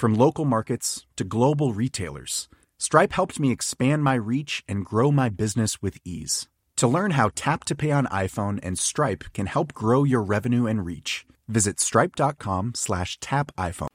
[0.00, 2.48] From local markets to global retailers,
[2.78, 6.48] Stripe helped me expand my reach and grow my business with ease.
[6.76, 10.64] To learn how Tap to Pay on iPhone and Stripe can help grow your revenue
[10.64, 13.88] and reach, visit stripe.com slash tap iPhone.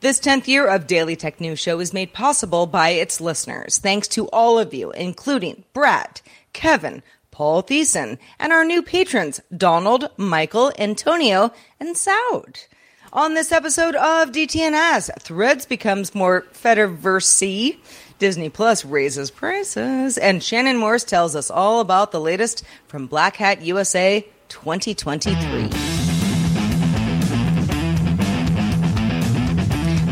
[0.00, 3.76] This 10th year of Daily Tech News Show is made possible by its listeners.
[3.76, 6.22] Thanks to all of you, including Brad,
[6.54, 12.64] Kevin, Paul Thiessen, and our new patrons, Donald, Michael, Antonio, and Saud.
[13.12, 17.76] On this episode of DTNS, Threads becomes more Fediverse
[18.20, 23.34] Disney Plus raises prices, and Shannon Morse tells us all about the latest from Black
[23.34, 25.34] Hat USA 2023.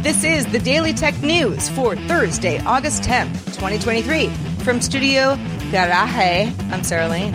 [0.03, 4.29] This is the Daily Tech News for Thursday, August 10th, 2023.
[4.65, 5.37] From Studio
[5.71, 7.33] Garaje, I'm Sarah Lane.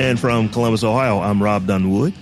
[0.00, 2.12] And from Columbus, Ohio, I'm Robb Dunewood.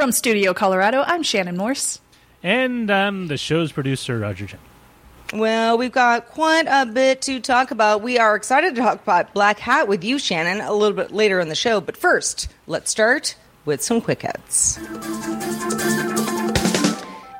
[0.00, 2.00] From Studio Colorado, I'm Shannon Morse.
[2.42, 4.60] And I'm the show's producer, Roger Chang.
[5.34, 8.00] Well, we've got quite a bit to talk about.
[8.00, 11.38] We are excited to talk about Black Hat with you, Shannon, a little bit later
[11.38, 11.82] in the show.
[11.82, 14.78] But first, let's start with some quick hits.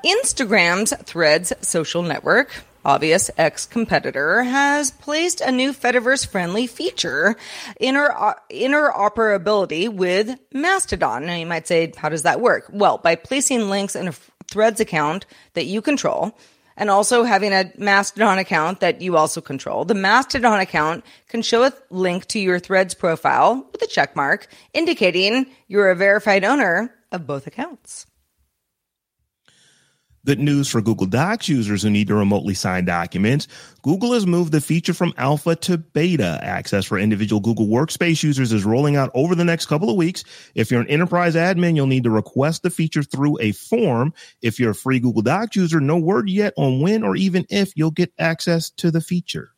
[0.04, 7.36] Instagram's Threads social network, obvious ex competitor, has placed a new Fediverse friendly feature,
[7.80, 11.26] inter- interoperability with Mastodon.
[11.26, 12.70] Now, you might say, how does that work?
[12.72, 14.14] Well, by placing links in a
[14.50, 16.36] Threads account that you control,
[16.76, 19.84] and also having a Mastodon account that you also control.
[19.84, 24.48] The Mastodon account can show a link to your Threads profile with a check mark
[24.72, 28.06] indicating you're a verified owner of both accounts.
[30.26, 33.48] Good news for Google Docs users who need to remotely sign documents.
[33.80, 36.38] Google has moved the feature from alpha to beta.
[36.42, 40.22] Access for individual Google Workspace users is rolling out over the next couple of weeks.
[40.54, 44.12] If you're an enterprise admin, you'll need to request the feature through a form.
[44.42, 47.72] If you're a free Google Docs user, no word yet on when or even if
[47.74, 49.52] you'll get access to the feature.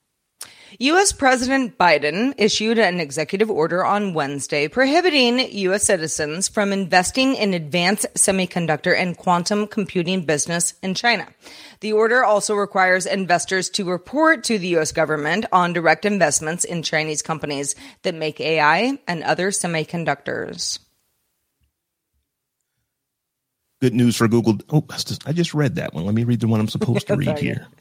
[0.79, 1.13] U.S.
[1.13, 5.85] President Biden issued an executive order on Wednesday prohibiting U.S.
[5.85, 11.29] citizens from investing in advanced semiconductor and quantum computing business in China.
[11.81, 14.93] The order also requires investors to report to the U.S.
[14.93, 20.79] government on direct investments in Chinese companies that make AI and other semiconductors.
[23.83, 24.59] Good news for Google.
[24.71, 24.85] Oh,
[25.27, 26.07] I just read that one.
[26.07, 27.67] Let me read the one I'm supposed to read here.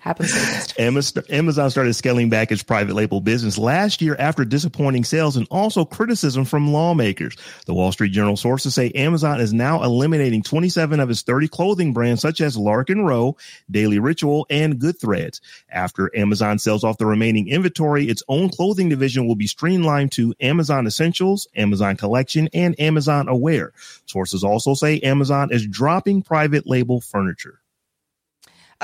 [0.00, 0.72] Happens.
[0.78, 5.84] Amazon started scaling back its private label business last year after disappointing sales and also
[5.84, 7.36] criticism from lawmakers.
[7.66, 11.92] The Wall Street Journal sources say Amazon is now eliminating 27 of its 30 clothing
[11.92, 13.36] brands, such as Lark & Ro,
[13.70, 15.42] Daily Ritual, and Good Threads.
[15.68, 20.32] After Amazon sells off the remaining inventory, its own clothing division will be streamlined to
[20.40, 23.74] Amazon Essentials, Amazon Collection, and Amazon Aware.
[24.06, 27.60] Sources also say Amazon Amazon is dropping private label furniture.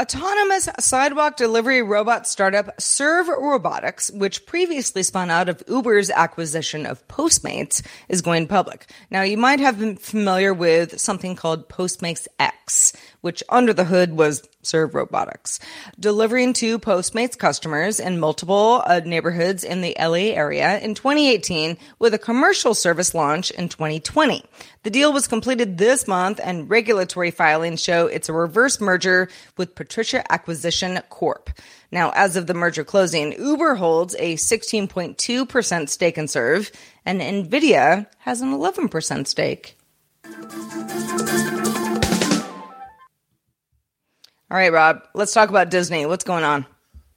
[0.01, 7.07] Autonomous sidewalk delivery robot startup Serve Robotics, which previously spun out of Uber's acquisition of
[7.07, 8.91] Postmates, is going public.
[9.11, 14.17] Now, you might have been familiar with something called Postmates X, which under the hood
[14.17, 15.59] was Serve Robotics,
[15.99, 22.13] delivering to Postmates customers in multiple uh, neighborhoods in the LA area in 2018 with
[22.13, 24.45] a commercial service launch in 2020.
[24.83, 29.75] The deal was completed this month and regulatory filings show it's a reverse merger with
[29.91, 31.51] Patricia Acquisition Corp.
[31.91, 36.71] Now, as of the merger closing, Uber holds a 16.2% stake in Serve
[37.05, 39.77] and Nvidia has an 11% stake.
[44.49, 46.07] All right, Robb, let's talk about Disney.
[46.07, 46.67] What's going on?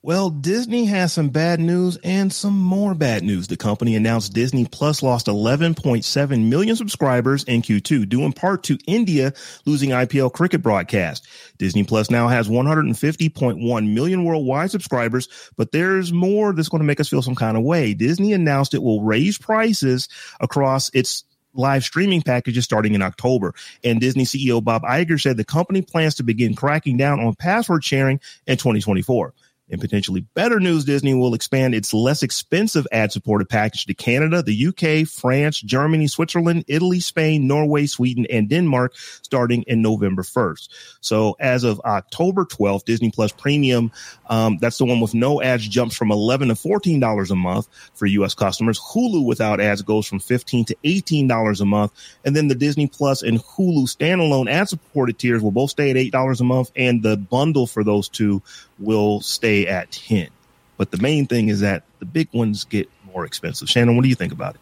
[0.06, 3.48] Well, Disney has some bad news and some more bad news.
[3.48, 8.78] The company announced Disney Plus lost 11.7 million subscribers in Q2, due in part to
[8.86, 9.32] India
[9.66, 11.26] losing IPL cricket broadcast.
[11.58, 17.00] Disney Plus now has 150.1 million worldwide subscribers, but there's more that's going to make
[17.00, 17.94] us feel some kind of way.
[17.94, 20.10] Disney announced it will raise prices
[20.42, 21.24] across its
[21.54, 23.56] live streaming packages starting in October.
[23.86, 27.86] And Disney CEO Bob Iger said the company plans to begin cracking down on password
[27.86, 29.34] sharing in 2024.
[29.74, 34.44] In potentially better news, Disney will expand its less expensive ad supported package to Canada,
[34.44, 40.70] the UK, France, Germany, Switzerland, Italy, Spain, Norway, Sweden, and Denmark starting in November 1st.
[41.02, 43.92] So as of October 12th, Disney Plus Premium,
[44.30, 48.06] um, that's the one with no ads jumps from 11 to $14 a month for
[48.06, 48.80] US customers.
[48.80, 51.94] Hulu without ads goes from 15 to $18 a month.
[52.24, 55.96] And then the Disney Plus and Hulu standalone ad supported tiers will both stay at
[55.96, 56.72] $8 a month.
[56.76, 58.44] And the bundle for those two
[58.80, 60.30] will stay at 10.
[60.78, 63.70] But the main thing is that the big ones get more expensive.
[63.70, 64.62] Shannon, what do you think about it?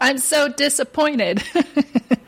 [0.00, 1.42] I'm so disappointed.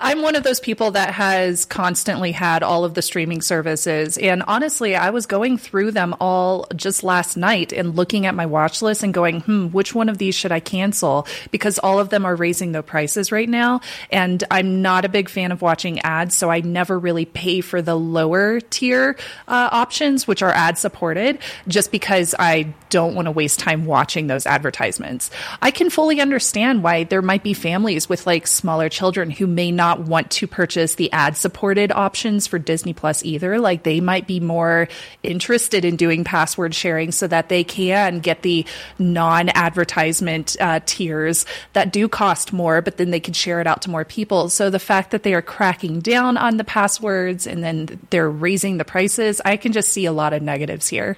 [0.00, 4.18] I'm one of those people that has constantly had all of the streaming services.
[4.18, 8.46] And honestly, I was going through them all just last night and looking at my
[8.46, 11.26] watch list and going, hmm, which one of these should I cancel?
[11.50, 13.80] Because all of them are raising their prices right now.
[14.10, 16.36] And I'm not a big fan of watching ads.
[16.36, 19.16] So I never really pay for the lower tier
[19.46, 24.26] uh, options, which are ad supported, just because I don't want to waste time watching
[24.28, 25.30] those advertisements.
[25.60, 29.70] I can fully understand why there might be families with like smaller children who may
[29.70, 33.58] not want to purchase the ad supported options for Disney Plus either.
[33.58, 34.88] Like they might be more
[35.22, 38.66] interested in doing password sharing so that they can get the
[38.98, 43.82] non advertisement uh, tiers that do cost more, but then they can share it out
[43.82, 44.48] to more people.
[44.48, 48.78] So the fact that they are cracking down on the passwords and then they're raising
[48.78, 51.16] the prices, I can just see a lot of negatives here.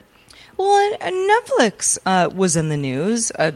[0.60, 3.32] Well, Netflix uh, was in the news.
[3.32, 3.52] Uh,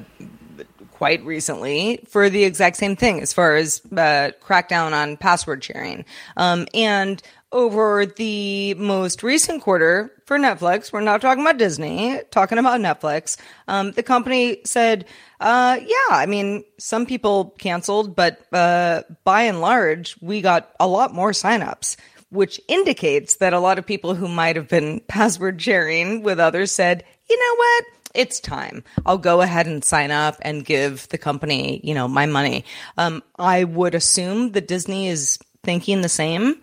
[1.04, 6.02] quite recently for the exact same thing as far as uh, crackdown on password sharing.
[6.38, 7.20] Um, and
[7.52, 13.36] over the most recent quarter for Netflix, we're not talking about Disney, talking about Netflix.
[13.68, 15.04] Um, the company said,
[15.40, 20.88] uh, yeah, I mean, some people canceled, but uh, by and large, we got a
[20.88, 21.96] lot more signups
[22.30, 26.72] which indicates that a lot of people who might have been password sharing with others
[26.72, 27.84] said, you know what?
[28.14, 28.84] It's time.
[29.04, 32.64] I'll go ahead and sign up and give the company, you know, my money.
[32.96, 36.60] Um, I would assume that Disney is thinking the same.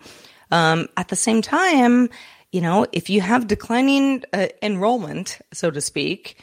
[0.50, 2.10] Um, at the same time,
[2.52, 6.38] you know, if you have declining uh, enrollment, so to speak,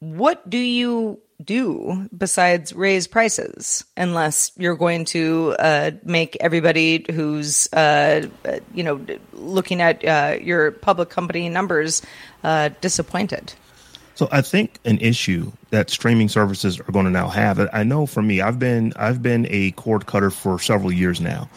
[0.00, 7.72] what do you do besides raise prices unless you're going to uh, make everybody who's
[7.72, 8.26] uh,
[8.74, 12.02] you know looking at uh, your public company numbers
[12.42, 13.54] uh, disappointed
[14.18, 17.60] so I think an issue that streaming services are going to now have.
[17.72, 21.48] I know for me, I've been I've been a cord cutter for several years now,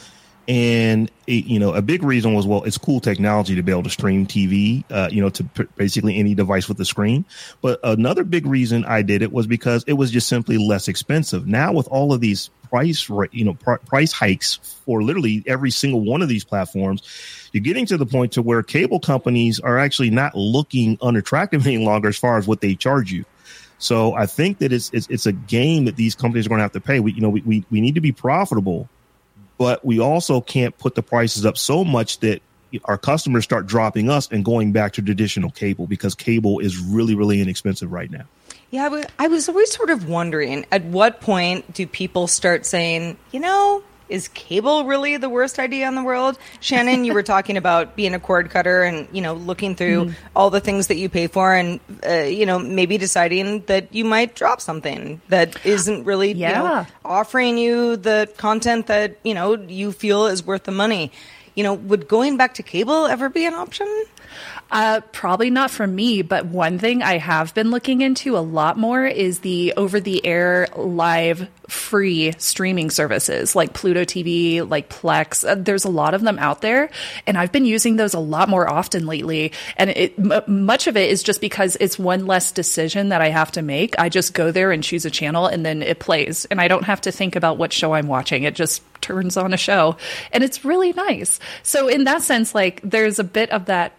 [0.48, 3.82] and it, you know a big reason was well, it's cool technology to be able
[3.82, 7.26] to stream TV, uh, you know, to p- basically any device with a screen.
[7.64, 11.48] But another big reason I did it was because it was just simply less expensive.
[11.48, 16.00] Now with all of these price you know pr- price hikes for literally every single
[16.02, 17.04] one of these platforms
[17.52, 21.84] you're getting to the point to where cable companies are actually not looking unattractive any
[21.84, 23.26] longer as far as what they charge you.
[23.78, 26.64] So I think that it's it's, it's a game that these companies are going to
[26.64, 27.00] have to pay.
[27.00, 28.88] We you know we, we we need to be profitable,
[29.58, 32.42] but we also can't put the prices up so much that
[32.86, 37.16] our customers start dropping us and going back to traditional cable because cable is really
[37.16, 38.26] really inexpensive right now.
[38.72, 43.42] Yeah, I was always sort of wondering at what point do people start saying, you
[43.42, 46.38] know, is cable really the worst idea in the world?
[46.62, 50.14] Shannon, you were talking about being a cord cutter and, you know, looking through mm.
[50.36, 54.06] all the things that you pay for and, uh, you know, maybe deciding that you
[54.06, 56.50] might drop something that isn't really, yeah.
[56.50, 61.12] you know, offering you the content that, you know, you feel is worth the money.
[61.56, 64.06] You know, would going back to cable ever be an option?
[64.72, 68.78] Uh, probably not for me, but one thing I have been looking into a lot
[68.78, 75.48] more is the over the air live free streaming services like Pluto TV, like Plex.
[75.48, 76.90] Uh, there's a lot of them out there,
[77.28, 79.52] and I've been using those a lot more often lately.
[79.76, 83.28] And it, m- much of it is just because it's one less decision that I
[83.28, 84.00] have to make.
[84.00, 86.86] I just go there and choose a channel, and then it plays, and I don't
[86.86, 88.44] have to think about what show I'm watching.
[88.44, 89.98] It just turns on a show,
[90.32, 91.40] and it's really nice.
[91.64, 93.94] So in that sense, like there's a bit of that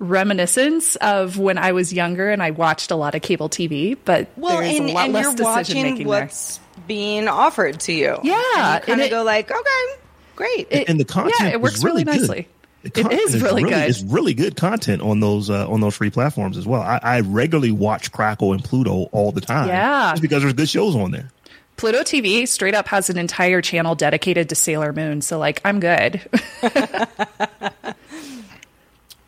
[0.00, 4.28] reminiscence of when I was younger and I watched a lot of cable TV, but
[4.36, 6.84] well, there's and, a lot less decision making what's there.
[6.88, 8.18] being offered to you.
[8.22, 9.86] Yeah, and you kind of go like, okay,
[10.34, 10.66] great.
[10.70, 12.48] It, and the content, yeah, it works really, really nicely.
[12.82, 13.90] it is really, really, good.
[13.90, 16.80] It's really good content on those uh, on those free platforms as well.
[16.80, 19.68] I, I regularly watch Crackle and Pluto all the time.
[19.68, 20.12] Yeah.
[20.12, 21.30] just because there's good shows on there.
[21.76, 25.22] Pluto TV straight up has an entire channel dedicated to Sailor Moon.
[25.22, 26.20] So, like, I'm good.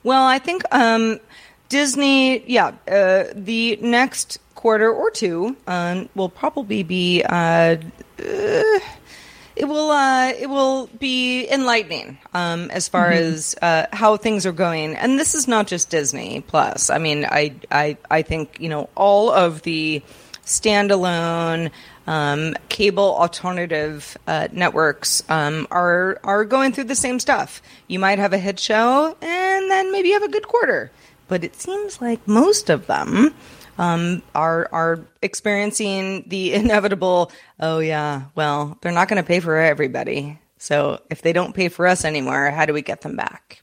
[0.05, 1.21] Well, I think um,
[1.69, 7.23] Disney, yeah, uh, the next quarter or two um, will probably be.
[7.23, 7.77] Uh,
[8.19, 8.81] uh,
[9.55, 14.53] it will uh, it will be enlightening um, as far as uh, how things are
[14.53, 16.91] going, and this is not just Disney Plus.
[16.91, 20.03] I mean, I I I think you know all of the
[20.45, 21.71] standalone
[22.07, 27.63] um, cable alternative uh, networks um, are are going through the same stuff.
[27.87, 30.91] You might have a hit show, and then maybe you have a good quarter.
[31.29, 33.35] But it seems like most of them
[33.79, 37.31] um, are are experiencing the inevitable.
[37.61, 40.39] Oh yeah, well they're not going to pay for everybody.
[40.59, 43.62] So if they don't pay for us anymore, how do we get them back?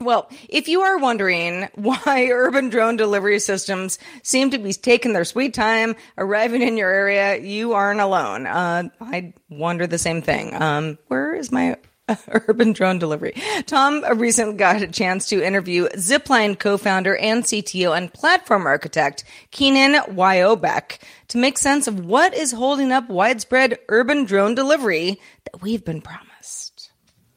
[0.00, 5.24] Well, if you are wondering why urban drone delivery systems seem to be taking their
[5.24, 8.46] sweet time arriving in your area, you aren't alone.
[8.46, 10.54] Uh, I wonder the same thing.
[10.54, 11.78] Um, where is my
[12.28, 13.34] urban drone delivery?
[13.66, 19.94] Tom recently got a chance to interview Zipline co-founder and CTO and platform architect Keenan
[20.14, 25.84] Wyrobek to make sense of what is holding up widespread urban drone delivery that we've
[25.84, 26.27] been promised.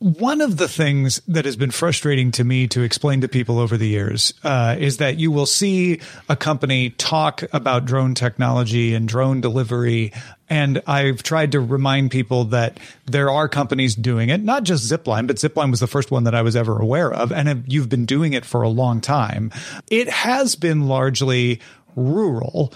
[0.01, 3.77] One of the things that has been frustrating to me to explain to people over
[3.77, 9.08] the years uh, is that you will see a company talk about drone technology and
[9.08, 10.12] drone delivery.
[10.50, 15.27] And I've tried to remind people that there are companies doing it, not just Zipline,
[15.27, 17.31] but Zipline was the first one that I was ever aware of.
[17.31, 19.51] And you've been doing it for a long time.
[19.91, 21.62] It has been largely
[21.96, 22.74] rural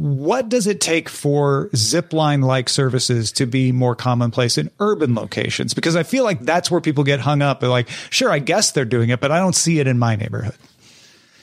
[0.00, 5.74] what does it take for zipline like services to be more commonplace in urban locations?
[5.74, 7.60] Because i feel like that's where people get hung up.
[7.60, 10.16] They're like sure i guess they're doing it but i don't see it in my
[10.16, 10.56] neighborhood.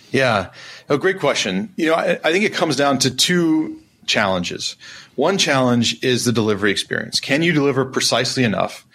[0.09, 0.51] Yeah.
[0.89, 1.71] A great question.
[1.75, 4.75] You know I, I think it comes down to two challenges.
[5.13, 7.19] One challenge is the delivery experience.
[7.19, 8.87] Can you deliver precisely enough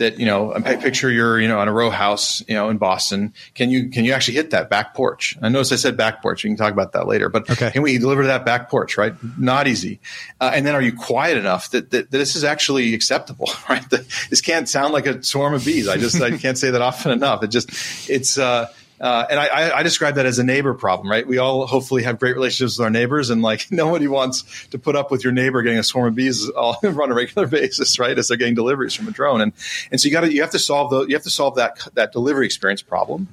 [0.00, 2.78] that you know I picture you're you know on a row house you know in
[2.78, 3.32] Boston.
[3.54, 5.36] Can you can you actually hit that back porch?
[5.40, 6.42] I notice I said back porch.
[6.42, 7.70] We can talk about that later but Okay.
[7.70, 9.14] can we deliver to that back porch right?
[9.38, 10.00] Not easy.
[10.40, 13.88] Uh, and then are you quiet enough that, that, that this is actually acceptable right?
[13.90, 15.86] That this can't sound like a swarm of bees.
[15.86, 17.42] I just I can't say that often enough.
[17.44, 17.70] It just
[18.10, 18.66] it's uh
[19.00, 21.26] uh, and I, I, describe that as a neighbor problem, right?
[21.26, 24.94] We all hopefully have great relationships with our neighbors, and like nobody wants to put
[24.94, 28.18] up with your neighbor getting a swarm of bees all, on a regular basis, right?
[28.18, 29.52] As they're getting deliveries from a drone, and
[29.90, 31.78] and so you got to you have to solve the you have to solve that
[31.94, 33.28] that delivery experience problem.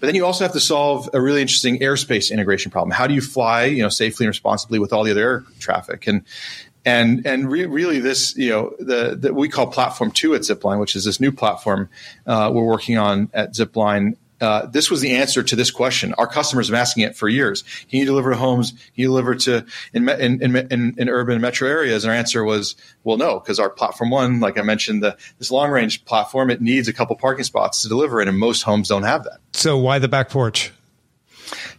[0.00, 2.90] But then you also have to solve a really interesting airspace integration problem.
[2.90, 6.06] How do you fly, you know, safely and responsibly with all the other air traffic?
[6.06, 6.22] And
[6.84, 10.80] and and re- really, this you know the that we call Platform Two at Zipline,
[10.80, 11.88] which is this new platform
[12.26, 14.16] uh, we're working on at Zipline.
[14.40, 16.14] Uh, this was the answer to this question.
[16.14, 17.62] Our customers have been asking it for years.
[17.90, 18.72] Can you deliver to homes?
[18.72, 22.04] Can you deliver to in in, in, in, urban metro areas?
[22.04, 25.50] And our answer was, well, no, because our platform one, like I mentioned, the, this
[25.50, 28.88] long range platform, it needs a couple parking spots to deliver it, and most homes
[28.88, 29.38] don't have that.
[29.52, 30.72] so why the back porch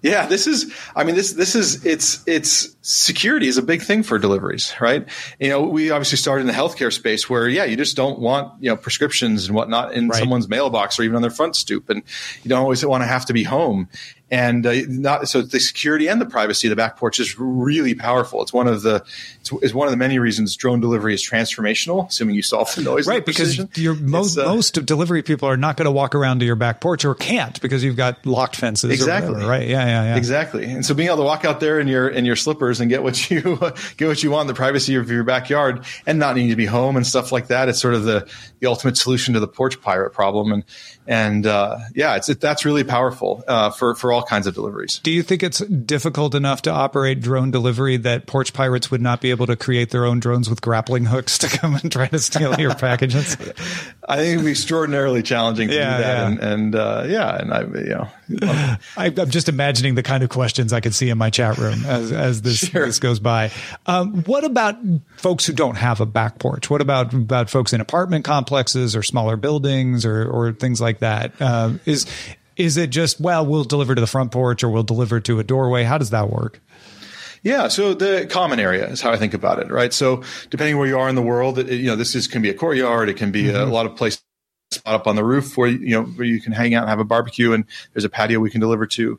[0.02, 0.74] Yeah, this is.
[0.96, 1.86] I mean, this this is.
[1.86, 5.08] It's it's security is a big thing for deliveries, right?
[5.40, 8.62] You know, we obviously started in the healthcare space where, yeah, you just don't want
[8.62, 10.20] you know prescriptions and whatnot in Right.
[10.20, 12.02] someone's mailbox or even on their front stoop, and
[12.44, 13.90] you don't always want to have to be home.
[14.30, 17.96] And uh, not so the security and the privacy of the back porch is really
[17.96, 18.42] powerful.
[18.42, 18.96] It's one of the
[19.40, 22.10] it's, it's one of the many reasons drone delivery is transformational.
[22.10, 25.56] Assuming you solve the noise, right the because your most uh, most delivery people are
[25.56, 28.58] not going to walk around to your back porch or can't because you've got locked
[28.58, 29.30] fences Exactly.
[29.30, 30.66] or whatever, right yeah yeah yeah Exactly.
[30.66, 33.04] And so being able to walk out there in your in your slippers and get
[33.04, 33.42] what you
[33.98, 36.66] get what you want in the privacy of your backyard and not needing to be
[36.66, 37.70] home and stuff like that.
[37.70, 38.30] It's sort of the
[38.60, 40.52] the ultimate solution to the porch pirate problem.
[40.52, 40.64] And
[41.08, 45.00] and uh, yeah, it's it, that's really powerful uh, for for all kinds of deliveries.
[45.00, 49.22] Do you think it's difficult enough to operate drone delivery that porch pirates would not
[49.22, 52.20] be able to create their own drones with grappling hooks to come and try to
[52.20, 53.36] steal your packages?
[54.08, 56.18] I think it'd be extraordinarily challenging to Yeah, do that.
[56.18, 56.28] yeah.
[56.28, 58.10] And, and uh, yeah, and I you know
[58.98, 61.86] I, I'm just imagining the kind of questions I could see in my chat room
[61.86, 62.86] as, as this, Sure.
[62.86, 63.52] this goes by.
[63.86, 64.76] Um, what about
[65.18, 66.70] folks who don't have a back porch?
[66.70, 71.34] What about about folks in apartment complexes or smaller buildings or or things like that?
[71.40, 72.06] Uh, is
[72.58, 75.44] is it just well we'll deliver to the front porch or we'll deliver to a
[75.44, 75.84] doorway?
[75.84, 76.60] How does that work?
[77.44, 79.94] Yeah, so the common area is how I think about it, right?
[79.94, 82.50] So depending where you are in the world, it, you know, this is can be
[82.50, 83.72] a courtyard, it can be a mm-hmm.
[83.72, 84.22] lot of places
[84.72, 87.00] spot up on the roof where you know where you can hang out and have
[87.00, 89.18] a barbecue, and there's a patio we can deliver to,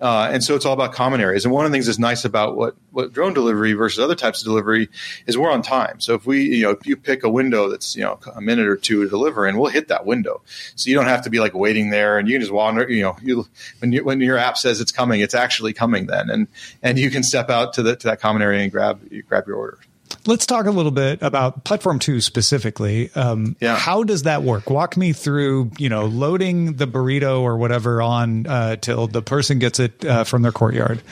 [0.00, 1.44] uh, and so it's all about common areas.
[1.44, 4.40] And one of the things that's nice about what what drone delivery versus other types
[4.40, 4.88] of delivery
[5.26, 6.00] is we're on time.
[6.00, 8.66] So if we you know if you pick a window that's you know a minute
[8.66, 10.40] or two to deliver, and we'll hit that window,
[10.74, 12.90] so you don't have to be like waiting there, and you can just wander.
[12.90, 13.46] You know, you
[13.78, 16.48] when you, when your app says it's coming, it's actually coming then, and
[16.82, 19.46] and you can step out to the to that common area and grab you grab
[19.46, 19.78] your order.
[20.26, 23.10] Let's talk a little bit about Platform Two specifically.
[23.14, 23.76] Um, Yeah.
[23.76, 24.70] How does that work?
[24.70, 29.58] Walk me through, you know, loading the burrito or whatever on uh, till the person
[29.58, 31.02] gets it uh, from their courtyard.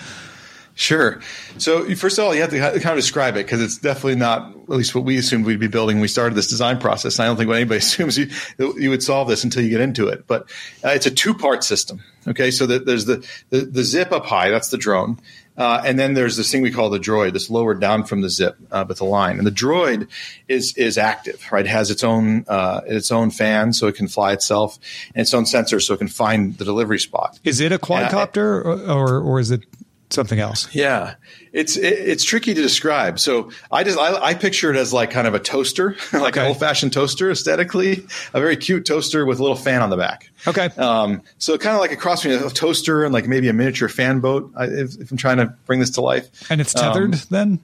[0.78, 1.20] Sure.
[1.56, 4.50] So first of all, you have to kind of describe it because it's definitely not
[4.50, 7.18] at least what we assumed we'd be building when we started this design process.
[7.18, 9.80] And I don't think what anybody assumes you you would solve this until you get
[9.80, 10.26] into it.
[10.26, 10.42] But
[10.84, 12.02] uh, it's a two part system.
[12.28, 15.18] Okay, so that there's the, the the zip up high, that's the drone.
[15.56, 18.30] Uh, and then there's this thing we call the droid, that's lowered down from the
[18.30, 19.38] zip uh, with the line.
[19.38, 20.08] And the droid
[20.48, 21.64] is is active, right?
[21.64, 24.78] It has its own uh, its own fan, so it can fly itself,
[25.14, 27.38] and its own sensor, so it can find the delivery spot.
[27.44, 29.64] Is it a quadcopter or or is it
[30.10, 30.68] something else?
[30.74, 31.14] Yeah,
[31.52, 33.18] it's it, it's tricky to describe.
[33.18, 36.46] So I just I, I picture it as like kind of a toaster, like an
[36.46, 40.30] old fashioned toaster aesthetically, a very cute toaster with a little fan on the back.
[40.46, 40.66] Okay.
[40.76, 43.88] Um, so kind of like a cross between a toaster and like maybe a miniature
[43.88, 44.52] fan boat.
[44.58, 47.60] If, if I'm trying to bring this to life, And it's tethered Um, then?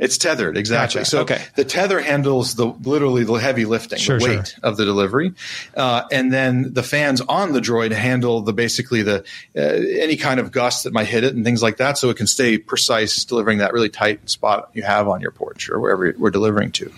[0.00, 1.00] It's tethered exactly.
[1.00, 1.10] Gotcha.
[1.10, 1.40] So Okay.
[1.54, 4.60] the tether handles the literally the heavy lifting, Sure, the weight sure.
[4.64, 5.32] of the delivery,
[5.76, 9.22] uh, and then the fans on the droid handle the basically the
[9.56, 12.16] uh, any kind of gust that might hit it and things like that, so it
[12.16, 16.14] can stay precise, delivering that really tight spot you have on your porch or wherever
[16.18, 16.90] we're delivering to.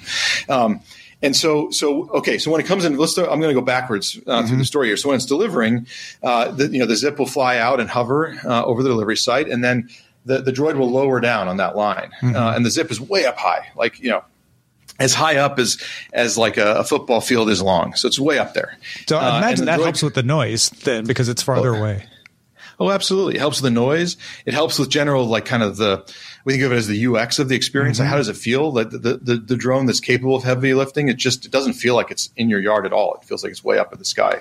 [0.49, 0.81] Um,
[1.25, 2.39] and so, so okay.
[2.39, 3.17] So when it comes in, let's.
[3.19, 4.97] I'm going to go backwards uh, through the story here.
[4.97, 5.87] So when it's delivering,
[6.23, 9.17] uh, the, you know, the zip will fly out and hover uh, over the delivery
[9.17, 9.89] site, and then
[10.25, 13.25] the, the droid will lower down on that line, uh, and the zip is way
[13.27, 14.25] up high, like you know,
[14.99, 17.95] as high up as as like a, a football field is long.
[17.95, 18.77] So it's way up there.
[19.09, 22.07] So I Uh, imagine that droid- helps with the noise then because it's farther away.
[22.81, 23.37] Oh, absolutely.
[23.37, 24.17] It helps with the noise.
[24.45, 26.05] It helps with general, like kind of the,
[26.45, 28.01] we think of it as the UX of the experience.
[28.01, 28.73] Like how does it feel?
[28.73, 31.95] Like the, the, the drone that's capable of heavy lifting, it just, it doesn't feel
[31.95, 33.15] like it's in your yard at all.
[33.15, 34.41] It feels like it's way up in the sky.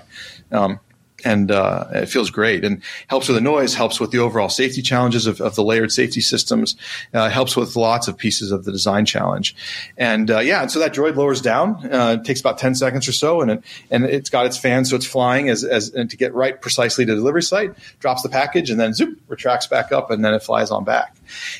[0.51, 0.79] Um,
[1.25, 2.63] and uh, it feels great.
[2.63, 5.91] And helps with the noise helps with the overall safety challenges of, of the layered
[5.91, 6.75] safety systems
[7.13, 9.55] uh, helps with lots of pieces of the design challenge.
[9.97, 13.07] And uh, yeah and so that droid lowers down uh, it takes about 10 seconds
[13.07, 16.09] or so and it, and it's got its fan so it's flying as, as and
[16.09, 19.91] to get right precisely to delivery site drops the package and then zoop retracts back
[19.91, 21.15] up and then it flies on back.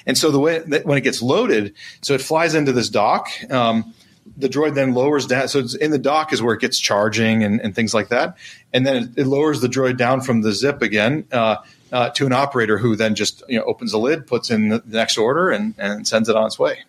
[0.06, 3.30] And so the way that when it gets loaded so it flies into this dock
[3.50, 3.94] um,
[4.38, 5.48] the droid then lowers down.
[5.48, 8.38] So it's in the dock is where it gets charging and, and things like that.
[8.74, 11.58] And then it, it lowers the droid down from the zip again uh,
[11.92, 14.82] uh, to an operator who then just you know opens the lid, puts in the,
[14.86, 16.80] next order, and, and sends it on its way.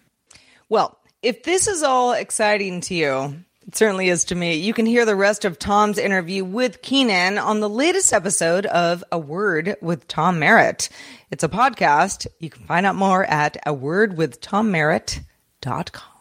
[0.68, 3.34] Well, if this is all exciting to you,
[3.66, 4.56] it certainly is to me.
[4.56, 9.04] You can hear the rest of Tom's interview with Keenan on the latest episode of
[9.12, 10.88] A Word with Tom Merritt.
[11.30, 12.26] It's a podcast.
[12.40, 16.11] You can find out more at a wordwithtommerritt.com.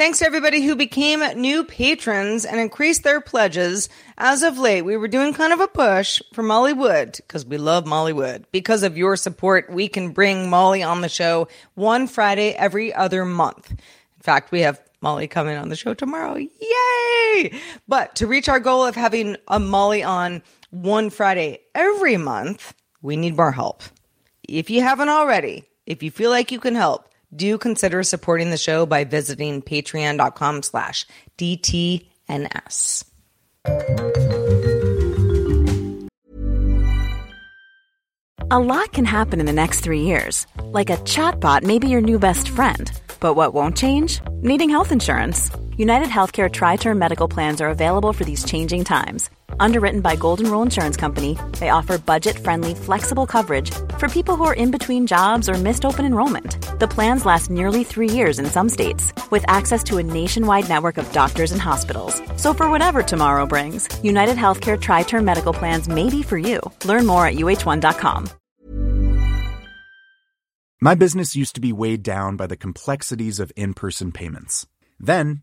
[0.00, 3.90] Thanks to everybody who became new patrons and increased their pledges.
[4.16, 7.58] As of late, we were doing kind of a push for Molly Wood because we
[7.58, 8.46] love Molly Wood.
[8.50, 13.26] Because of your support, we can bring Molly on the show one Friday every other
[13.26, 13.72] month.
[13.72, 16.38] In fact, we have Molly coming on the show tomorrow.
[16.38, 17.52] Yay!
[17.86, 23.18] But to reach our goal of having a Molly on one Friday every month, we
[23.18, 23.82] need more help.
[24.48, 28.56] If you haven't already, if you feel like you can help, do consider supporting the
[28.56, 31.06] show by visiting patreon.com slash
[31.38, 33.04] DTNS.
[38.52, 40.46] A lot can happen in the next three years.
[40.60, 42.90] Like a chatbot may be your new best friend.
[43.20, 44.20] But what won't change?
[44.42, 45.50] Needing health insurance.
[45.76, 49.30] United Healthcare Tri Term Medical Plans are available for these changing times.
[49.58, 54.44] Underwritten by Golden Rule Insurance Company, they offer budget friendly, flexible coverage for people who
[54.44, 56.78] are in between jobs or missed open enrollment.
[56.78, 60.98] The plans last nearly three years in some states, with access to a nationwide network
[60.98, 62.20] of doctors and hospitals.
[62.36, 66.60] So for whatever tomorrow brings, United Healthcare Tri Term Medical Plans may be for you.
[66.84, 68.28] Learn more at uh1.com.
[70.82, 74.66] My business used to be weighed down by the complexities of in person payments.
[74.98, 75.42] Then,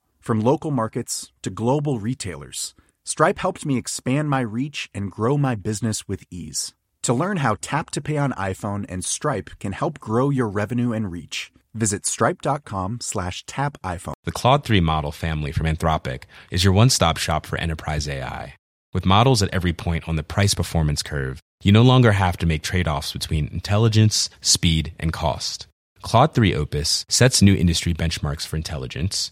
[0.21, 5.55] From local markets to global retailers, Stripe helped me expand my reach and grow my
[5.55, 6.75] business with ease.
[7.01, 10.93] To learn how Tap to Pay on iPhone and Stripe can help grow your revenue
[10.93, 14.13] and reach, visit stripe.com slash tap iPhone.
[14.23, 18.53] The Claude 3 model family from Anthropic is your one-stop shop for enterprise AI.
[18.93, 22.45] With models at every point on the price performance curve, you no longer have to
[22.45, 25.65] make trade-offs between intelligence, speed, and cost.
[26.03, 29.31] Claude 3 Opus sets new industry benchmarks for intelligence.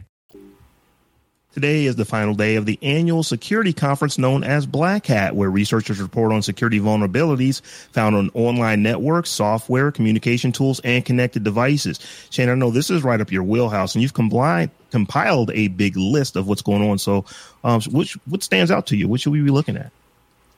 [1.53, 5.49] Today is the final day of the annual security conference known as Black Hat, where
[5.49, 7.61] researchers report on security vulnerabilities
[7.91, 11.99] found on online networks, software, communication tools, and connected devices.
[12.29, 15.97] Shane, I know this is right up your wheelhouse, and you've compiled compiled a big
[15.97, 16.97] list of what's going on.
[16.97, 17.25] So,
[17.65, 19.09] um, which what stands out to you?
[19.09, 19.91] What should we be looking at?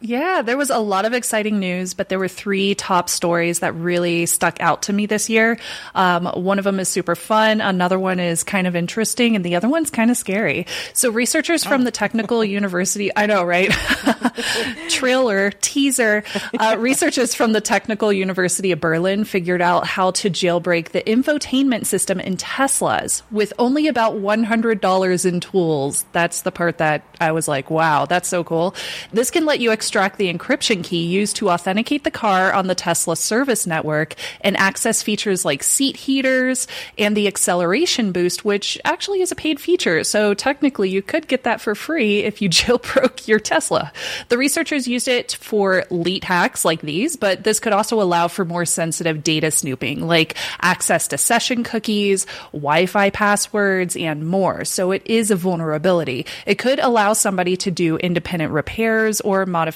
[0.05, 3.73] Yeah, there was a lot of exciting news, but there were three top stories that
[3.73, 5.57] really stuck out to me this year.
[5.95, 9.55] Um, one of them is super fun, another one is kind of interesting, and the
[9.55, 10.67] other one's kind of scary.
[10.91, 13.71] So, researchers from the Technical University, I know, right?
[14.89, 16.25] Trailer, teaser.
[16.59, 21.85] Uh, researchers from the Technical University of Berlin figured out how to jailbreak the infotainment
[21.85, 26.03] system in Teslas with only about $100 in tools.
[26.11, 28.75] That's the part that I was like, wow, that's so cool.
[29.13, 32.73] This can let you extract the encryption key used to authenticate the car on the
[32.73, 39.21] Tesla service network and access features like seat heaters and the acceleration boost, which actually
[39.21, 40.03] is a paid feature.
[40.03, 43.91] So technically, you could get that for free if you jailbroke your Tesla.
[44.29, 48.45] The researchers used it for leet hacks like these, but this could also allow for
[48.45, 54.65] more sensitive data snooping, like access to session cookies, Wi Fi passwords, and more.
[54.65, 56.25] So it is a vulnerability.
[56.47, 59.72] It could allow somebody to do independent repairs or modifications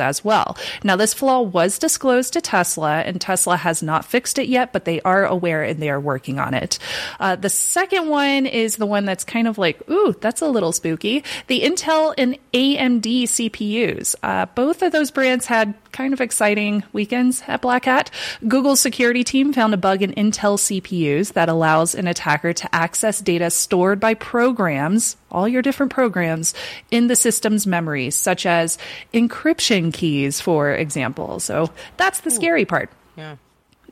[0.00, 0.56] as well.
[0.82, 4.84] Now, this flaw was disclosed to Tesla, and Tesla has not fixed it yet, but
[4.84, 6.78] they are aware and they are working on it.
[7.20, 10.72] Uh, the second one is the one that's kind of like, ooh, that's a little
[10.72, 11.24] spooky.
[11.46, 14.14] The Intel and AMD CPUs.
[14.22, 18.10] Uh, both of those brands had kind of exciting weekends at Black Hat.
[18.46, 23.20] Google's security team found a bug in Intel CPUs that allows an attacker to access
[23.20, 26.52] data stored by programs, all your different programs,
[26.90, 28.76] in the system's memory, such as
[29.14, 31.40] encryption keys, for example.
[31.40, 32.90] So that's the scary part.
[33.16, 33.36] Yeah.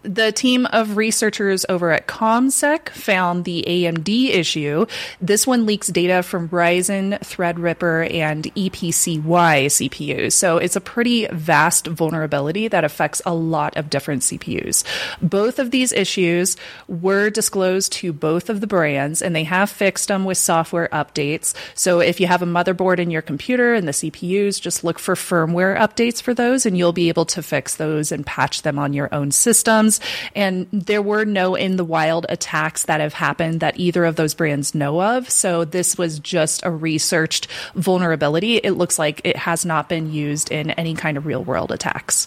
[0.02, 4.86] The team of researchers over at ComSec found the AMD issue.
[5.20, 10.32] This one leaks data from Ryzen, Threadripper, and EPYC CPUs.
[10.32, 14.82] So it's a pretty vast vulnerability that affects a lot of different CPUs.
[15.22, 16.56] Both of these issues
[16.88, 21.54] were disclosed to both of the brands, and they have fixed them with software updates.
[21.76, 25.14] So if you have a motherboard in your computer and the CPUs, just look for
[25.14, 28.92] firmware updates for those, and you'll be able to fix those and patch them on
[28.92, 29.91] your own systems.
[30.35, 34.35] And there were no in the wild attacks that have happened that either of those
[34.35, 35.28] brands know of.
[35.31, 38.57] So this was just a researched vulnerability.
[38.57, 42.26] It looks like it has not been used in any kind of real world attacks.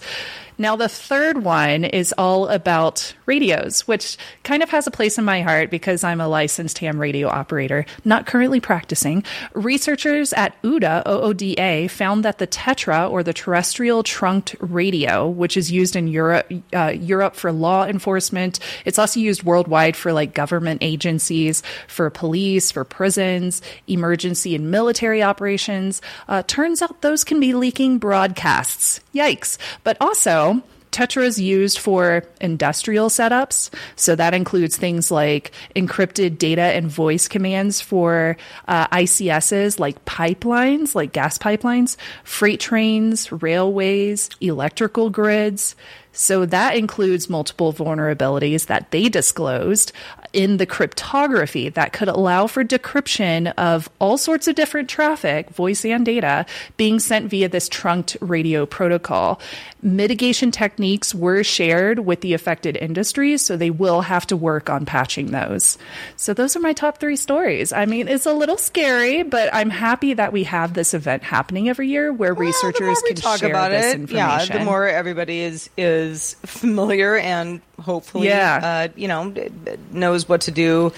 [0.57, 5.25] Now, the third one is all about radios, which kind of has a place in
[5.25, 9.23] my heart because I'm a licensed ham radio operator, not currently practicing.
[9.53, 15.71] Researchers at OODA, OODA, found that the Tetra, or the terrestrial trunked radio, which is
[15.71, 20.81] used in Europe, uh, Europe for law enforcement, it's also used worldwide for like government
[20.81, 26.01] agencies, for police, for prisons, emergency and military operations.
[26.27, 29.01] Uh, turns out those can be leaking broadcasts.
[29.15, 29.58] Yikes.
[29.84, 30.62] But also,
[30.95, 33.69] Tetra is used for industrial setups.
[33.97, 38.38] So that includes things like encrypted data and voice commands for
[38.69, 45.75] uh, ICSs like pipelines, like gas pipelines, freight trains, railways, electrical grids.
[46.13, 49.91] So that includes multiple vulnerabilities that they disclosed
[50.36, 55.86] in the cryptography that could allow for decryption of all sorts of different traffic, voice
[55.86, 56.45] and data,
[56.78, 59.39] being sent via this trunked radio protocol.
[59.82, 64.86] Mitigation techniques were shared with the affected industries, so they will have to work on
[64.86, 65.78] patching those.
[66.17, 67.71] So those are my top three stories.
[67.71, 71.69] I mean, it's a little scary, but I'm happy that we have this event happening
[71.69, 74.48] every year where Well, researchers the more we can talk share about this it, information.
[74.52, 78.88] yeah, the more everybody is is familiar and hopefully, Yeah.
[78.89, 80.91] uh, you know, d- d- knows what to do.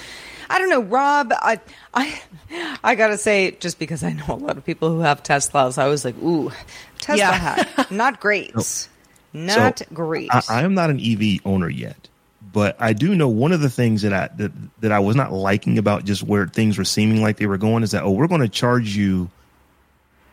[0.49, 1.33] I don't know, Robb.
[1.33, 1.59] I
[1.93, 2.21] I
[2.83, 5.87] I gotta say, just because I know a lot of people who have Teslas, I
[5.87, 6.51] was like, ooh,
[7.01, 7.31] Tesla Yeah.
[7.33, 8.55] hat, not great,
[9.33, 10.29] not So, great.
[10.31, 12.07] I, I am not an EV owner yet,
[12.53, 15.33] But I do know one of the things that I that, that I was not
[15.33, 18.27] liking about just where things were seeming like they were going is that oh we're
[18.27, 19.29] going to charge you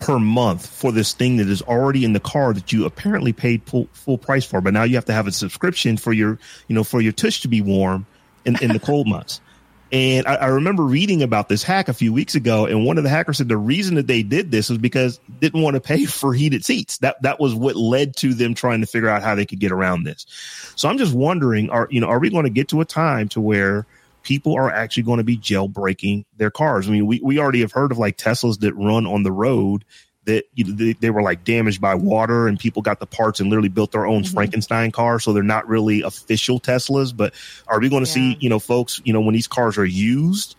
[0.01, 3.63] per month for this thing that is already in the car that you apparently paid
[3.65, 6.75] full, full price for, but now you have to have a subscription for your you
[6.75, 8.07] know for your tush to be warm
[8.45, 9.41] in, in the cold months.
[9.93, 13.05] And I, I, remember reading about this hack a few weeks ago, and one of
[13.05, 16.05] the hackers said the reason that they did this was because didn't want to pay
[16.07, 16.99] for heated seats.
[16.99, 19.71] That that was what led to them trying to figure out how they could get
[19.71, 20.27] around this.
[20.75, 23.29] So I'm just wondering, are you know, are we going to get to a time
[23.31, 23.87] to where
[24.25, 26.89] people are actually going to be jailbreaking their cars?
[26.89, 29.85] I mean, we, we already have heard of like Teslas that run on the road
[30.25, 33.41] that you know, they, they, were like damaged by water and people got the parts
[33.41, 34.35] and literally built their own mm-hmm.
[34.35, 35.21] Frankenstein car.
[35.21, 37.35] So they're not really official Teslas, but
[37.69, 38.15] are we going to yeah.
[38.15, 40.57] see, you know, folks, you know, when these cars are used,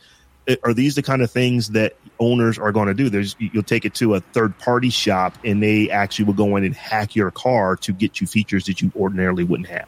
[0.48, 3.10] eh, are these the kind of things that owners are going to do?
[3.10, 6.64] There's, you'll take it to a third party shop and they actually will go in
[6.64, 9.88] and hack your car to get you features that you ordinarily wouldn't have.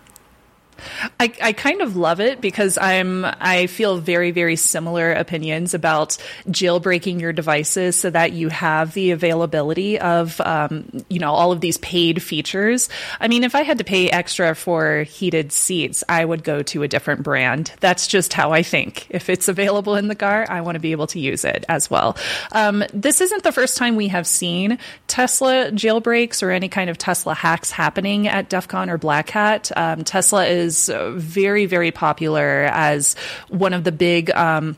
[1.19, 6.17] I, I kind of love it because I'm I feel very very similar opinions about
[6.47, 11.61] jailbreaking your devices so that you have the availability of um, you know all of
[11.61, 12.89] these paid features.
[13.19, 16.83] I mean, if I had to pay extra for heated seats, I would go to
[16.83, 17.71] a different brand.
[17.79, 19.07] That's just how I think.
[19.09, 21.89] If it's available in the car, I want to be able to use it as
[21.89, 22.17] well.
[22.51, 26.97] Um, this isn't the first time we have seen Tesla jailbreaks or any kind of
[26.97, 29.71] Tesla hacks happening at DEF CON or Black Hat.
[29.75, 33.15] Um, Tesla is is very, very popular as
[33.49, 34.77] one of the big, um,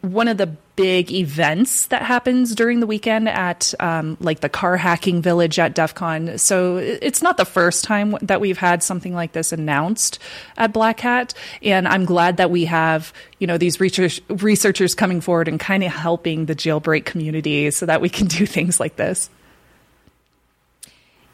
[0.00, 4.76] one of the big events that happens during the weekend at um, like the car
[4.76, 6.38] hacking village at DEF CON.
[6.38, 10.18] So it's not the first time that we've had something like this announced
[10.56, 11.34] at Black Hat.
[11.62, 15.82] And I'm glad that we have, you know, these research- researchers coming forward and kind
[15.82, 19.30] of helping the jailbreak community so that we can do things like this.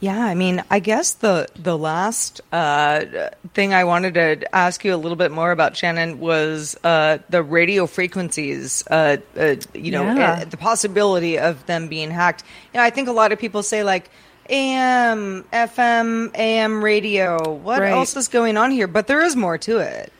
[0.02, 4.92] Yeah, I mean, I guess the the last uh, thing I wanted to ask you
[4.92, 8.82] a little bit more about, Shannon, was uh, the radio frequencies.
[8.90, 10.42] Uh, uh you know, yeah.
[10.42, 12.42] the possibility of them being hacked.
[12.74, 14.10] You know, I think a lot of people say like
[14.48, 17.52] AM, FM, AM radio.
[17.52, 17.92] What right.
[17.92, 18.88] else is going on here?
[18.88, 20.12] But there is more to it.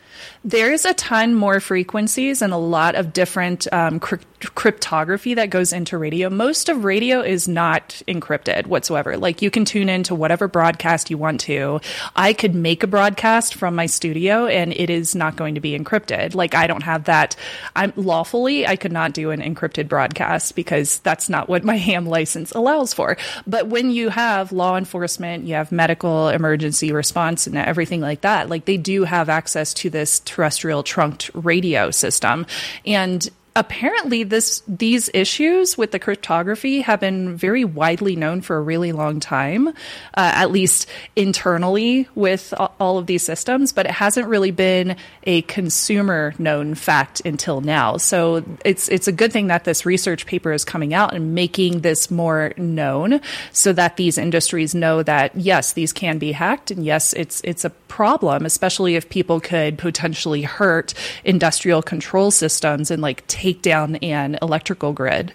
[0.45, 5.73] There's a ton more frequencies and a lot of different um, crypt- cryptography that goes
[5.73, 6.31] into radio.
[6.31, 9.17] Most of radio is not encrypted whatsoever.
[9.17, 11.81] Like you can tune into whatever broadcast you want to.
[12.17, 15.79] I could make a broadcast from my studio and it is not going to be
[15.79, 16.35] encrypted.
[16.35, 17.37] Like I don't have that.
[17.77, 22.07] I'm lawfully, I could not do an encrypted broadcast because that's not what my ham
[22.07, 23.17] license allows for.
[23.47, 28.49] But when you have law enforcement, you have medical emergency response and everything like that,
[28.49, 32.47] like they do have access to this terrestrial trunked radio system.
[32.85, 38.63] And apparently this these issues with the cryptography have been very widely known for a
[38.63, 39.73] really long time uh,
[40.15, 46.35] at least internally with all of these systems but it hasn't really been a consumer
[46.39, 47.97] known fact until now.
[47.97, 51.81] So it's it's a good thing that this research paper is coming out and making
[51.81, 53.21] this more known
[53.53, 57.65] so that these industries know that yes these can be hacked and yes it's it's
[57.65, 63.97] a problem especially if people could potentially hurt industrial control systems and like take down
[63.97, 65.35] an electrical grid.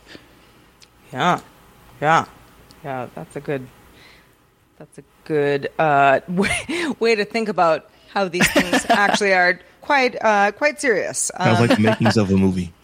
[1.12, 1.41] Yeah,
[2.02, 2.26] yeah,
[2.84, 3.08] yeah.
[3.13, 3.67] That's a good.
[4.80, 10.15] That's a good uh, way, way to think about how these things actually are quite
[10.22, 11.32] uh, quite serious.
[11.38, 12.72] Sounds like the makings of a movie.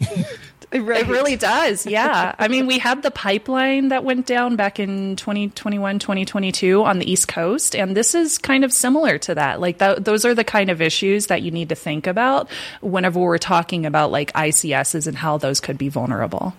[0.74, 1.02] Right.
[1.02, 1.86] It really does.
[1.86, 2.34] Yeah.
[2.36, 7.10] I mean, we had the pipeline that went down back in 2021, 2022 on the
[7.10, 7.76] East Coast.
[7.76, 9.60] And this is kind of similar to that.
[9.60, 13.20] Like, th- those are the kind of issues that you need to think about whenever
[13.20, 16.54] we're talking about like ICSs and how those could be vulnerable.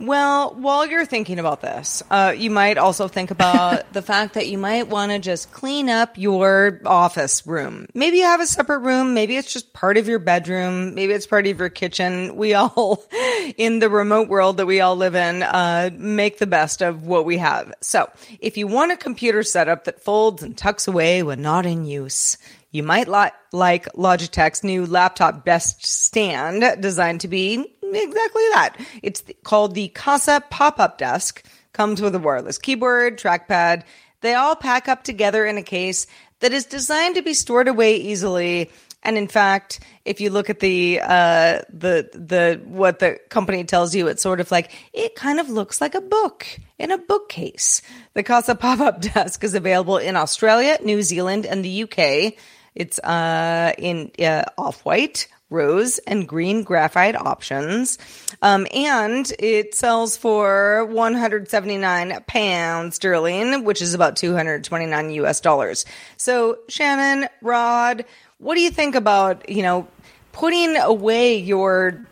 [0.00, 4.48] Well, while you're thinking about this, uh, you might also think about the fact that
[4.48, 7.86] you might want to just clean up your office room.
[7.94, 9.14] Maybe you have a separate room.
[9.14, 10.94] Maybe it's just part of your bedroom.
[10.94, 12.36] Maybe it's part of your kitchen.
[12.36, 13.04] We all,
[13.56, 17.24] in the remote world that we all live in, uh, make the best of what
[17.24, 17.72] we have.
[17.80, 21.84] So if you want a computer setup that folds and tucks away when not in
[21.84, 22.36] use,
[22.74, 28.76] you might li- like Logitech's new laptop desk stand designed to be exactly that.
[29.02, 31.44] It's called the Casa Pop-Up Desk.
[31.72, 33.82] Comes with a wireless keyboard, trackpad.
[34.20, 36.06] They all pack up together in a case
[36.40, 38.70] that is designed to be stored away easily.
[39.02, 43.94] And in fact, if you look at the uh, the the what the company tells
[43.94, 46.46] you, it's sort of like it kind of looks like a book
[46.78, 47.82] in a bookcase.
[48.14, 52.34] The Casa Pop Up Desk is available in Australia, New Zealand, and the UK.
[52.74, 57.96] It's uh, in uh, off white, rose and green graphite options.
[58.42, 65.86] Um, and it sells for 179 pounds sterling, which is about 229 US dollars.
[66.18, 68.04] So, Shannon, Rod,
[68.38, 69.88] what do you think about, you know,
[70.32, 72.06] putting away your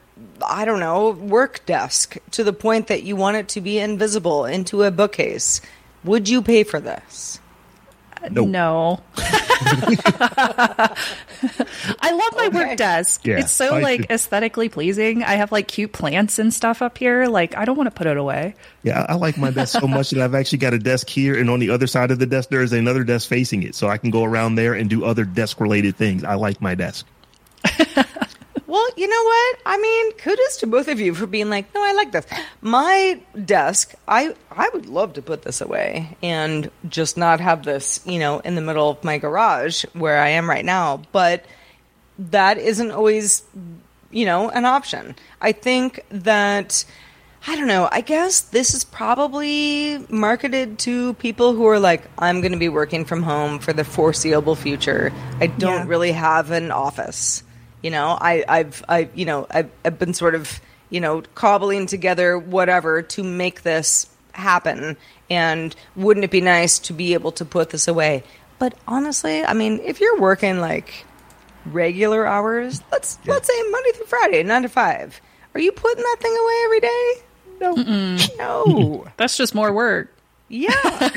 [0.46, 4.44] I don't know, work desk to the point that you want it to be invisible
[4.44, 5.60] into a bookcase.
[6.04, 7.40] Would you pay for this?
[8.30, 8.48] Nope.
[8.48, 9.00] No.
[9.16, 10.96] I
[12.12, 12.56] love my Okay.
[12.68, 13.26] work desk.
[13.26, 14.14] Yeah, it's so I like do.
[14.14, 15.22] aesthetically pleasing.
[15.22, 17.26] I have like cute plants and stuff up here.
[17.26, 18.54] Like I don't want to put it away.
[18.82, 21.38] Yeah, I I like my desk so much that I've actually got a desk here,
[21.38, 23.88] and on the other side of the desk there is another desk facing it, so
[23.88, 26.24] I can go around there and do other desk related things.
[26.24, 27.06] I like my desk.
[28.72, 29.58] Well, you know what?
[29.66, 32.24] I mean, kudos to both of you for being like, no, I like this.
[32.62, 38.00] My desk, I I would love to put this away and just not have this,
[38.06, 41.02] you know, in the middle of my garage where I am right now.
[41.12, 41.44] But
[42.18, 43.42] that isn't always,
[44.10, 45.16] you know, an option.
[45.42, 46.82] I think that
[47.46, 47.90] I don't know.
[47.92, 52.70] I guess this is probably marketed to people who are like, I'm going to be
[52.70, 55.12] working from home for the foreseeable future.
[55.40, 55.86] I don't Yeah.
[55.88, 57.42] really have an office.
[57.82, 61.86] You know, I, I've, I, you know, I've, I've been sort of, you know, cobbling
[61.86, 64.96] together whatever to make this happen.
[65.28, 68.22] And wouldn't it be nice to be able to put this away?
[68.58, 71.04] But honestly, I mean, if you're working like
[71.66, 75.20] regular hours, let's let's say Monday through Friday, nine to five.
[75.54, 77.14] Are you putting that thing away every day?
[77.60, 79.06] No, no.
[79.16, 80.14] That's just more work.
[80.48, 81.10] Yeah,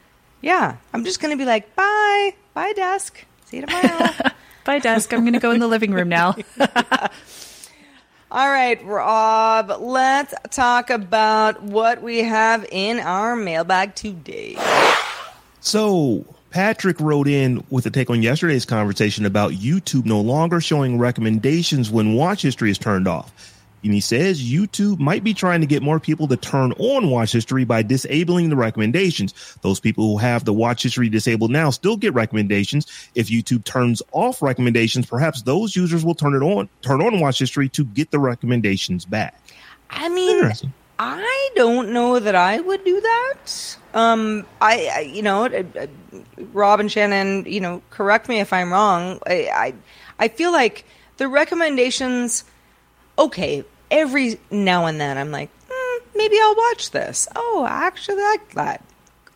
[0.40, 0.76] yeah.
[0.92, 3.24] I'm just gonna be like, bye, bye, desk.
[3.46, 4.10] See you tomorrow.
[4.64, 5.12] Bye, desk.
[5.12, 6.36] I'm going to go in the living room now.
[8.30, 9.72] All right, Robb.
[9.80, 14.56] Let's talk about what we have in our mailbag today.
[15.60, 20.98] So Patrick wrote in with a take on yesterday's conversation about YouTube no longer showing
[20.98, 23.61] recommendations when watch history is turned off.
[23.84, 27.32] And he says YouTube might be trying to get more people to turn on watch
[27.32, 29.56] history by disabling the recommendations.
[29.62, 32.86] Those people who have the watch history disabled now still get recommendations.
[33.14, 37.38] If YouTube turns off recommendations, perhaps those users will turn it on, turn on watch
[37.38, 39.38] history to get the recommendations back.
[39.90, 40.52] I mean,
[40.98, 43.76] I don't know that I would do that.
[43.94, 45.86] Um, I, I you know, uh, uh,
[46.52, 49.18] Robb and Shannon, you know, correct me if I'm wrong.
[49.26, 49.74] I, I,
[50.18, 50.84] I feel like
[51.16, 52.44] the recommendations,
[53.18, 57.28] okay, every now and then I'm like, hmm, maybe I'll watch this.
[57.36, 58.84] Oh, I actually like that.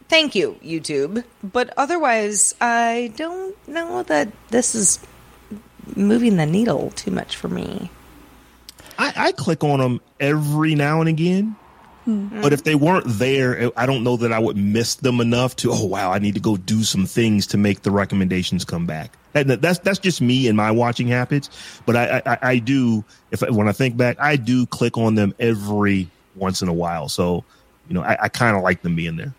[0.08, 1.24] Thank you, YouTube.
[1.44, 4.98] But otherwise, I don't know that this is
[5.94, 7.90] moving the needle too much for me.
[8.98, 11.56] I, I click on them every now and again.
[12.06, 12.42] Mm.
[12.42, 15.72] But if they weren't there, I don't know that I would miss them enough to.
[15.72, 19.16] Oh wow, I need to go do some things to make the recommendations come back.
[19.34, 21.50] And that's that's just me and my watching habits.
[21.84, 25.34] But I I, I do if when I think back, I do click on them
[25.38, 27.08] every once in a while.
[27.08, 27.44] So
[27.88, 29.34] you know, I, I kind of like them being there.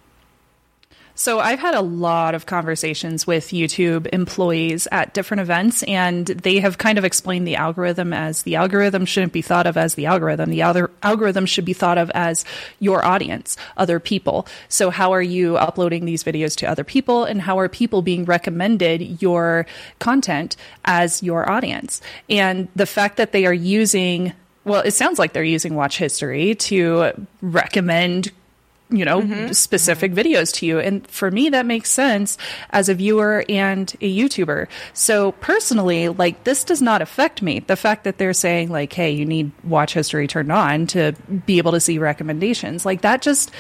[1.20, 6.60] So I've had a lot of conversations with YouTube employees at different events, and they
[6.60, 10.06] have kind of explained the algorithm as the algorithm shouldn't be thought of as the
[10.06, 10.52] algorithm.
[10.52, 12.46] The other algorithm should be thought of as
[12.80, 14.46] your audience, other people.
[14.70, 18.24] So how are you uploading these videos to other people, and how are people being
[18.24, 19.66] recommended your
[19.98, 22.00] content as your audience?
[22.30, 24.34] And the fact that they are using
[24.66, 28.32] well, it sounds like they're using watch history to recommend
[28.90, 29.52] you know, mm-hmm.
[29.52, 30.20] specific mm-hmm.
[30.20, 30.80] videos to you.
[30.80, 32.38] And for me, that makes sense
[32.70, 34.68] as a viewer and a YouTuber.
[34.94, 37.60] So personally, like this does not affect me.
[37.60, 41.14] The fact that they're saying like, Hey, you need watch history turned on to
[41.46, 43.52] be able to see recommendations like that just,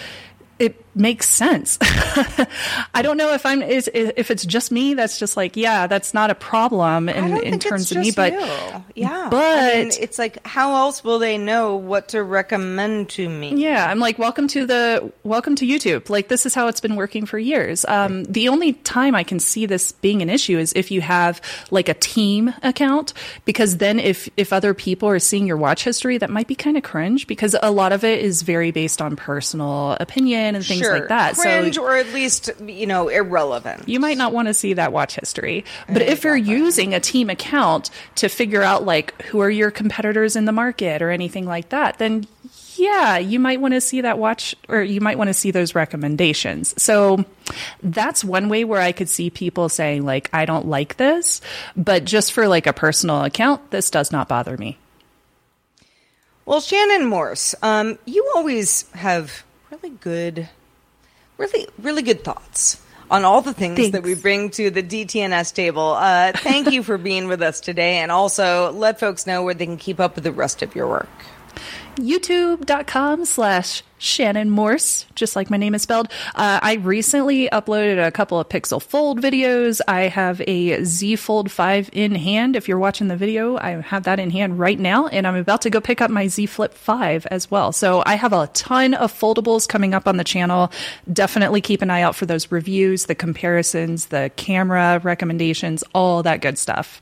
[0.59, 1.77] it makes sense.
[1.81, 6.13] I don't know if I'm is if it's just me that's just like yeah that's
[6.13, 8.39] not a problem in in terms of me but you.
[8.95, 13.29] yeah, but I mean, it's like how else will they know what to recommend to
[13.29, 13.55] me?
[13.55, 16.09] Yeah, I'm like, welcome to the welcome to YouTube.
[16.09, 17.85] Like this is how it's been working for years.
[17.85, 21.41] Um, the only time I can see this being an issue is if you have
[21.71, 23.13] like a team account,
[23.45, 26.77] because then if if other people are seeing your watch history, that might be kind
[26.77, 30.86] of cringe because a lot of it is very based on personal opinion and things
[30.87, 30.99] sure.
[30.99, 31.35] like that.
[31.35, 33.87] Cringe so or at least you know irrelevant.
[33.87, 35.65] you might not want to see that watch history.
[35.87, 40.35] But if you're using a team account to figure out like who are your competitors
[40.35, 42.27] in the market or anything like that, then
[42.77, 45.75] yeah, you might want to see that watch or you might want to see those
[45.75, 46.81] recommendations.
[46.81, 47.25] So
[47.81, 51.41] that's one way where I could see people saying like I don't like this,
[51.75, 54.77] but just for like a personal account, this does not bother me.
[56.45, 60.47] Well, Shannon Morse, um, you always have really good,
[61.37, 65.93] really, really good thoughts on all the things that we bring to the DTNS table.
[65.93, 69.65] Uh, thank you for being with us today, and also let folks know where they
[69.65, 71.09] can keep up with the rest of your work.
[71.97, 76.07] youtube.com slash Shannon Morse, just like my name is spelled.
[76.35, 79.81] Uh, I recently uploaded a couple of Pixel Fold videos.
[79.87, 82.55] I have a Z Fold 5 in hand.
[82.55, 85.61] If you're watching the video, I have that in hand right now, and I'm about
[85.63, 87.71] to go pick up my Z Flip 5 as well.
[87.71, 90.71] So I have a ton of foldables coming up on the channel.
[91.11, 96.41] Definitely keep an eye out for those reviews, the comparisons, the camera recommendations, all that
[96.41, 97.01] good stuff.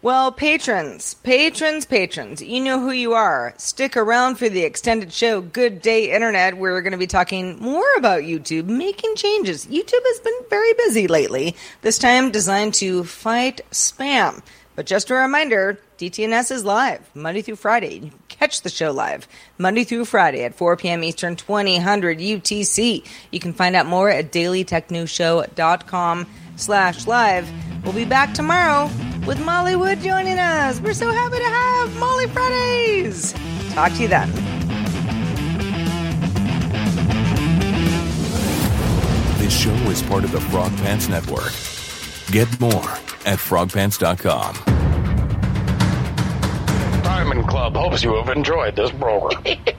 [0.00, 3.52] Well, patrons, patrons, patrons, you know who you are.
[3.56, 7.58] Stick around for the extended show, Good Day Internet, where we're going to be talking
[7.58, 9.66] more about YouTube making changes.
[9.66, 14.40] YouTube has been very busy lately, this time designed to fight spam.
[14.76, 17.94] But just a reminder, DTNS is live Monday through Friday.
[17.94, 19.26] You can catch the show live
[19.58, 21.02] Monday through Friday at 4 p.m.
[21.02, 23.04] Eastern, 2000 UTC.
[23.32, 26.26] You can find out more at dailytechnewsshow.com
[26.58, 27.48] slash live.
[27.84, 28.90] We'll be back tomorrow
[29.26, 30.80] with Molly Wood joining us.
[30.80, 33.34] We're so happy to have Molly Fridays.
[33.70, 34.30] Talk to you then.
[39.38, 41.52] This show is part of the Frog Pants Network.
[42.30, 42.90] Get more
[43.24, 44.56] at frogpants.com.
[47.02, 49.42] Diamond Club hopes you have enjoyed this program.